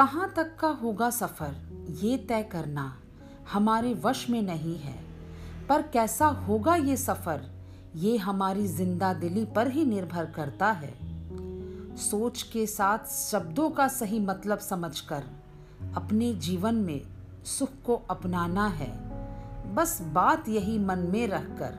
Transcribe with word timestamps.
कहाँ 0.00 0.32
तक 0.36 0.54
का 0.60 0.68
होगा 0.68 1.10
सफ़र, 1.10 1.54
ये 2.02 2.16
तय 2.18 2.42
करना 2.42 2.96
हमारे 3.52 3.92
वश 3.94 4.30
में 4.30 4.42
नहीं 4.42 4.76
है। 4.78 4.94
पर 5.68 5.82
कैसा 5.82 6.26
होगा 6.26 6.74
ये 6.74 6.96
सफ़र, 6.96 7.40
ये 7.96 8.16
हमारी 8.16 8.66
ज़िंदा 8.66 9.12
दिली 9.14 9.44
पर 9.44 9.70
ही 9.70 9.84
निर्भर 9.84 10.26
करता 10.26 10.70
है। 10.72 10.94
सोच 11.96 12.42
के 12.42 12.66
साथ 12.66 13.12
शब्दों 13.12 13.70
का 13.70 13.88
सही 13.88 14.20
मतलब 14.20 14.58
समझकर 14.58 15.24
अपने 15.96 16.32
जीवन 16.34 16.74
में 16.74 17.00
सुख 17.44 17.70
को 17.86 18.02
अपनाना 18.10 18.66
है। 18.66 18.92
बस 19.74 19.98
बात 20.02 20.48
यही 20.48 20.78
मन 20.78 20.98
में 20.98 21.26
रखकर 21.28 21.78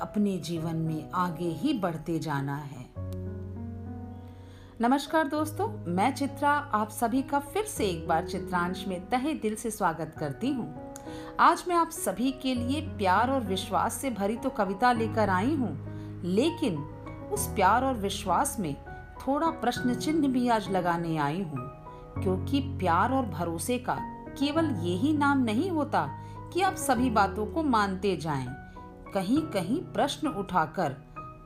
अपने 0.00 0.38
जीवन 0.38 0.76
में 0.76 1.10
आगे 1.10 1.48
ही 1.48 1.72
बढ़ते 1.72 2.18
जाना 2.18 2.56
है। 2.56 2.85
नमस्कार 4.80 5.28
दोस्तों, 5.28 5.66
मैं 5.88 6.10
चित्रा, 6.14 6.50
आप 6.50 6.88
सभी 6.90 7.20
का 7.22 7.38
फिर 7.42 7.64
से 7.64 7.84
एक 7.84 8.06
बार 8.08 8.26
चित्रांश 8.26 8.84
में 8.88 9.08
तहे 9.08 9.32
दिल 9.34 9.54
से 9.56 9.70
स्वागत 9.70 10.14
करती 10.18 10.50
हूँ 10.52 10.94
आज 11.40 11.62
मैं 11.68 11.76
आप 11.76 11.90
सभी 11.90 12.30
के 12.32 12.54
लिए 12.54 12.80
प्यार 12.98 13.30
और 13.30 13.40
विश्वास 13.42 13.94
से 13.94 14.10
भरी 14.10 14.36
तो 14.36 14.50
कविता 14.50 14.90
लेकर 14.92 15.28
आई 15.28 15.54
हूँ, 15.54 15.70
लेकिन 16.24 16.76
उस 17.32 17.46
प्यार 17.46 17.84
और 17.84 17.94
विश्वास 17.94 18.56
में 18.60 18.74
थोड़ा 19.18 19.46
प्रश्न 19.60 19.94
चिन्ह 19.94 20.28
भी 20.28 20.48
आज 20.48 20.68
लगाने 20.70 21.16
आई 21.18 21.40
हूँ, 21.42 21.68
क्योंकि 22.22 22.60
प्यार 22.78 23.12
और 23.12 23.26
भरोसे 23.28 23.78
का 23.78 23.96
केवल 24.38 24.70
यही 24.82 25.16
नाम 25.18 25.44
नहीं 25.44 25.70
होता 25.70 26.06
कि 26.52 26.62
आप 26.62 26.74
सभी 26.78 27.10
बातों 27.10 27.46
को 27.46 27.62
मानते 27.64 28.16
जाएँ। 28.16 28.46
कहीं 29.14 29.40
कहीं 29.52 29.80
प्रश्न 29.94 30.28
उठाकर 30.34 30.96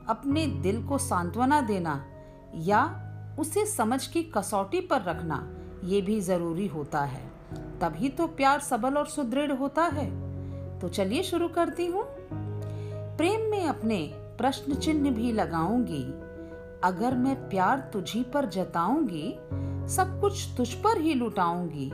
अपने 0.09 0.45
दिल 0.61 0.83
को 0.87 0.97
सांत्वना 0.97 1.61
देना 1.61 2.03
या 2.57 2.83
उसे 3.39 3.65
समझ 3.65 4.05
की 4.07 4.23
कसौटी 4.35 4.81
पर 4.81 5.01
रखना 5.01 5.47
ये 5.83 6.01
भी 6.01 6.19
ज़रूरी 6.21 6.67
होता 6.67 7.01
है। 7.01 7.29
तभी 7.81 8.09
तो 8.09 8.27
प्यार 8.27 8.59
सबल 8.59 8.97
और 8.97 9.07
सुदृढ़ 9.07 9.51
होता 9.51 9.83
है। 9.83 10.09
तो 10.79 10.89
चलिए 10.89 11.23
शुरू 11.23 11.47
करती 11.47 11.85
हूँ। 11.85 12.03
प्रेम 13.17 13.49
में 13.51 13.65
अपने 13.65 13.99
प्रश्न 14.37 14.75
चिन्ह 14.75 15.11
भी 15.11 15.31
लगाऊँगी। 15.31 16.03
अगर 16.83 17.15
मैं 17.15 17.35
प्यार 17.49 17.89
तुझी 17.93 18.23
पर 18.23 18.45
जताऊँगी, 18.45 19.33
सब 19.87 20.19
कुछ 20.21 20.47
तुझ 20.57 20.73
पर 20.73 21.01
ही 21.01 21.13
लुटाऊँगी 21.13 21.89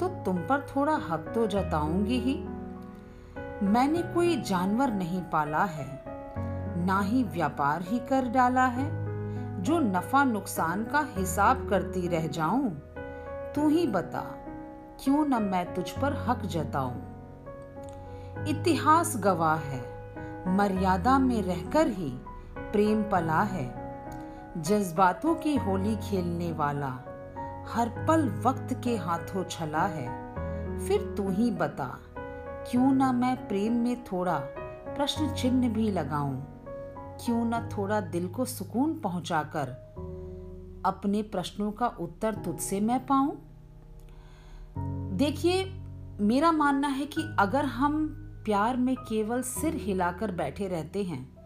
तो 0.00 0.08
तुम 0.24 0.38
पर 0.38 0.66
थोड़ा 0.76 0.94
हक 1.08 1.32
तो 1.34 1.46
जताऊँगी 1.46 2.18
ही। 2.18 2.34
मैंने 3.64 4.02
कोई 4.14 4.36
जानवर 4.42 4.92
नहीं 4.92 5.22
पाला 5.22 5.64
है, 5.64 5.88
ना 6.86 7.00
ही 7.00 7.22
व्यापार 7.24 7.82
ही 7.82 7.98
कर 7.98 8.28
डाला 8.28 8.66
है। 8.66 9.05
जो 9.56 9.78
नफा 9.78 10.24
नुकसान 10.24 10.84
का 10.84 11.08
हिसाब 11.16 11.68
करती 11.70 12.08
रह 12.08 12.26
जाऊँ, 12.26 12.70
तू 13.54 13.68
ही 13.68 13.86
बता, 13.86 14.20
क्यों 15.04 15.24
न 15.26 15.42
मैं 15.42 15.74
तुझ 15.74 15.90
पर 15.90 16.24
हक 16.28 16.44
जताऊं? 16.46 16.94
इतिहास 18.46 19.16
गवाह 19.16 19.58
है, 19.58 19.80
मर्यादा 20.56 21.18
में 21.18 21.42
रहकर 21.42 21.88
ही 21.88 22.10
प्रेम 22.72 23.02
पला 23.02 23.42
है। 23.42 23.86
जज्बातों 24.58 25.34
की 25.34 25.56
होली 25.56 25.96
खेलने 25.96 26.52
वाला 26.52 26.88
हर 27.68 28.06
पल 28.08 28.28
वक्त 28.46 28.80
के 28.84 28.96
हाथों 28.96 29.44
छला 29.44 29.86
है। 29.86 30.08
फिर 30.86 31.14
तू 31.16 31.30
ही 31.30 31.50
बता, 31.50 31.98
क्यों 32.70 32.92
ना 32.92 33.12
मैं 33.12 33.48
प्रेम 33.48 33.72
में 33.72 34.04
थोड़ा 34.04 34.38
प्रश्न 34.96 35.34
चिन्ह 35.34 35.68
भी 35.68 35.90
लगाऊँ? 35.90 36.55
क्यों 37.26 37.44
न 37.44 37.68
थोड़ा 37.68 38.00
दिल 38.00 38.28
को 38.28 38.44
सुकून 38.44 38.98
पहुंचाकर 38.98 39.68
अपने 40.84 41.22
प्रश्नों 41.22 41.72
का 41.72 41.86
उत्तर 41.86 42.34
तुझसे 42.34 42.80
मैं 42.80 43.06
पाऊँ? 43.06 43.42
देखिए, 45.12 45.64
मेरा 46.20 46.52
मानना 46.52 46.88
है 46.88 47.06
कि 47.06 47.36
अगर 47.38 47.64
हम 47.64 48.06
प्यार 48.44 48.76
में 48.76 48.96
केवल 48.96 49.42
सिर 49.42 49.74
हिलाकर 49.74 50.32
बैठे 50.32 50.68
रहते 50.68 51.02
हैं 51.02 51.36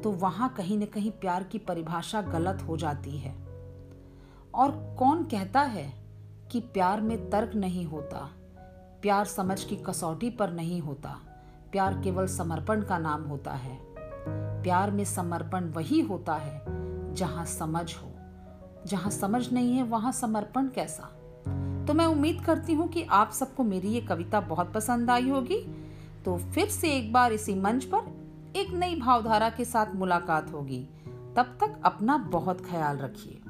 तो 0.00 0.10
वहाँ 0.10 0.48
कहीं 0.48 0.78
न 0.78 0.84
कहीं 0.84 1.10
प्यार 1.10 1.44
की 1.44 1.58
परिभाषा 1.58 2.22
गलत 2.22 2.62
हो 2.62 2.76
जाती 2.76 3.18
है। 3.18 3.32
और 4.54 4.96
कौन 4.98 5.24
कहता 5.24 5.60
है 5.60 5.92
कि 6.50 6.60
प्यार 6.60 7.00
में 7.00 7.30
तर्क 7.30 7.54
नहीं 7.54 7.86
होता? 7.86 8.30
प्यार 9.02 9.24
समझ 9.24 9.64
की 9.64 9.76
कसौटी 9.76 10.30
पर 10.30 10.50
नहीं 10.50 10.80
होता। 10.80 11.16
प्यार 11.72 12.00
केवल 12.00 12.26
समर्पण 12.26 12.82
का 12.82 12.98
नाम 12.98 13.22
होता 13.22 13.52
है। 13.52 13.85
प्यार 14.28 14.90
में 14.90 15.04
समर्पण 15.04 15.64
वही 15.64 16.00
होता 16.00 16.34
है 16.34 16.62
जहाँ 17.14 17.44
समझ 17.44 17.94
हो। 17.94 18.12
जहाँ 18.86 19.10
समझ 19.10 19.52
नहीं 19.52 19.72
है, 19.72 19.82
वहाँ 19.82 20.12
समर्पण 20.12 20.68
कैसा? 20.68 21.02
तो 21.88 21.94
मैं 21.94 22.06
उम्मीद 22.06 22.42
करती 22.46 22.72
हूँ 22.72 22.88
कि 22.88 23.02
आप 23.02 23.30
सबको 23.30 23.64
मेरी 23.64 23.88
ये 23.88 24.00
कविता 24.00 24.40
बहुत 24.40 24.72
पसंद 24.72 25.10
आई 25.10 25.28
होगी। 25.28 25.88
तो 26.24 26.38
फिर 26.38 26.68
से 26.68 26.90
एक 26.90 27.12
बार 27.12 27.32
इसी 27.32 27.54
मंच 27.54 27.84
पर 27.84 28.26
एक 28.56 28.70
नई 28.70 29.00
भावधारा 29.00 29.50
के 29.50 29.64
साथ 29.64 29.86
मुलाकात 29.94 30.52
होगी। 30.52 30.88
तब 31.36 31.58
तक 31.60 31.82
अपना 31.84 32.18
बहुत 32.18 32.66
ख्याल 32.70 32.98
रखिए। 32.98 33.45